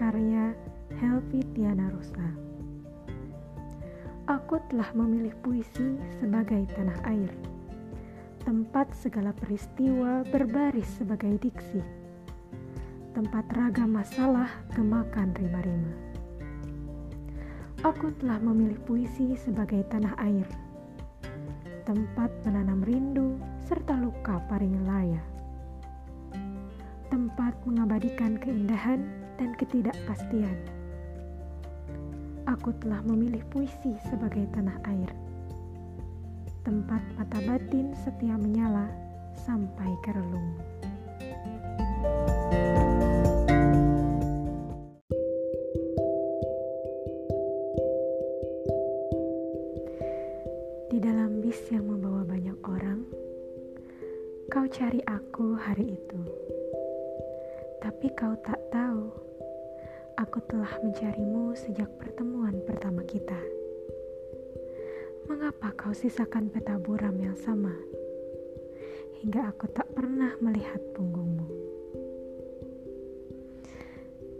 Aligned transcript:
karya 0.00 0.56
Helvi 0.96 1.44
Tiana 1.52 1.92
Rosa. 1.92 2.24
Aku 4.24 4.56
telah 4.72 4.88
memilih 4.96 5.36
puisi 5.44 6.00
sebagai 6.16 6.64
tanah 6.72 6.96
air, 7.04 7.28
tempat 8.48 8.96
segala 8.96 9.36
peristiwa 9.36 10.24
berbaris 10.32 10.88
sebagai 10.96 11.36
diksi, 11.36 11.84
tempat 13.12 13.44
ragam 13.52 13.92
masalah 13.92 14.48
gemakan 14.72 15.28
rima-rima. 15.36 15.92
Aku 17.84 18.08
telah 18.24 18.40
memilih 18.40 18.80
puisi 18.88 19.36
sebagai 19.36 19.84
tanah 19.92 20.16
air, 20.16 20.48
tempat 21.84 22.32
menanam 22.48 22.80
rindu 22.88 23.36
serta 23.68 24.00
luka 24.00 24.40
paring 24.48 24.88
laya 24.88 25.20
tempat 27.18 27.50
mengabadikan 27.66 28.38
keindahan 28.38 29.02
dan 29.42 29.50
ketidakpastian. 29.58 30.54
Aku 32.46 32.70
telah 32.78 33.02
memilih 33.02 33.42
puisi 33.50 33.98
sebagai 34.06 34.46
tanah 34.54 34.78
air, 34.86 35.10
tempat 36.62 37.02
mata 37.18 37.42
batin 37.42 37.90
setia 38.06 38.38
menyala 38.38 38.86
sampai 39.34 39.90
ke 40.06 40.14
relung. 40.14 40.50
Di 50.86 51.02
dalam 51.02 51.42
bis 51.42 51.58
yang 51.74 51.82
membawa 51.82 52.22
banyak 52.22 52.58
orang, 52.62 53.02
kau 54.54 54.70
cari 54.70 55.02
aku 55.02 55.58
hari 55.58 55.98
itu. 55.98 56.47
Tapi 57.78 58.10
kau 58.18 58.34
tak 58.42 58.58
tahu, 58.74 59.06
aku 60.18 60.42
telah 60.50 60.74
mencarimu 60.82 61.54
sejak 61.54 61.86
pertemuan 61.94 62.58
pertama 62.66 63.06
kita. 63.06 63.38
Mengapa 65.30 65.70
kau 65.78 65.94
sisakan 65.94 66.50
peta 66.50 66.74
buram 66.74 67.14
yang 67.22 67.38
sama, 67.38 67.70
hingga 69.22 69.54
aku 69.54 69.70
tak 69.70 69.86
pernah 69.94 70.34
melihat 70.42 70.82
punggungmu? 70.98 71.46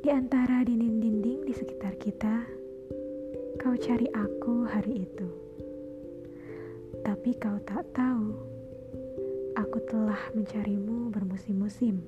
Di 0.00 0.08
antara 0.08 0.64
dinding-dinding 0.64 1.44
di 1.44 1.52
sekitar 1.52 2.00
kita, 2.00 2.40
kau 3.60 3.76
cari 3.76 4.08
aku 4.16 4.64
hari 4.64 5.04
itu. 5.04 5.28
Tapi 7.04 7.36
kau 7.36 7.60
tak 7.68 7.84
tahu, 7.92 8.32
aku 9.60 9.78
telah 9.84 10.32
mencarimu 10.32 11.12
bermusim-musim 11.12 12.00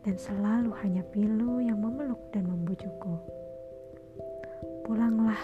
dan 0.00 0.16
selalu 0.16 0.72
hanya 0.80 1.04
pilu 1.12 1.60
yang 1.60 1.76
memeluk 1.76 2.20
dan 2.32 2.48
membujukku. 2.48 3.20
Pulanglah, 4.88 5.40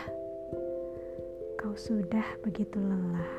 kau 1.60 1.76
sudah 1.76 2.24
begitu 2.40 2.80
lelah. 2.80 3.32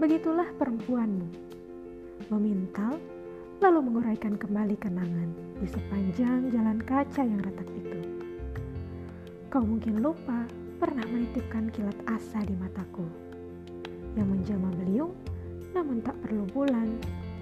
Begitulah 0.00 0.48
perempuanmu, 0.56 1.28
memintal 2.32 2.96
lalu 3.60 3.78
menguraikan 3.84 4.40
kembali 4.40 4.80
kenangan 4.80 5.28
di 5.60 5.68
sepanjang 5.68 6.48
jalan 6.48 6.80
kaca 6.80 7.20
yang 7.20 7.44
retak 7.44 7.68
itu. 7.76 8.19
Kau 9.50 9.66
mungkin 9.66 9.98
lupa 9.98 10.46
pernah 10.78 11.02
menitipkan 11.10 11.74
kilat 11.74 11.98
asa 12.06 12.38
di 12.46 12.54
mataku 12.54 13.02
yang 14.14 14.30
menjelma 14.30 14.70
beliung 14.78 15.10
namun 15.74 15.98
tak 16.06 16.14
perlu 16.22 16.46
bulan, 16.54 16.86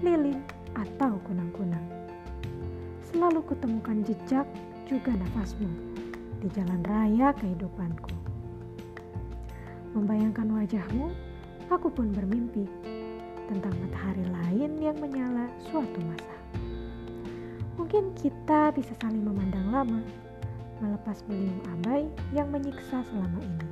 lilin, 0.01 0.41
atau 0.73 1.21
kunang-kunang. 1.29 1.85
Selalu 3.05 3.45
kutemukan 3.45 4.01
jejak 4.01 4.49
juga 4.89 5.13
nafasmu 5.21 5.69
di 6.41 6.49
jalan 6.49 6.81
raya 6.89 7.29
kehidupanku. 7.37 8.09
Membayangkan 9.93 10.49
wajahmu, 10.49 11.13
aku 11.69 11.93
pun 11.93 12.09
bermimpi 12.09 12.65
tentang 13.53 13.77
matahari 13.85 14.25
lain 14.25 14.81
yang 14.81 14.97
menyala 14.97 15.45
suatu 15.69 16.01
masa. 16.09 16.37
Mungkin 17.77 18.17
kita 18.17 18.73
bisa 18.73 18.97
saling 18.97 19.21
memandang 19.21 19.69
lama 19.69 20.01
melepas 20.81 21.21
beliung 21.29 21.61
abai 21.79 22.09
yang 22.33 22.49
menyiksa 22.51 23.05
selama 23.11 23.39
ini. 23.43 23.68